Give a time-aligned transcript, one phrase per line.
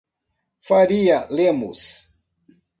[0.65, 2.17] Faria Lemos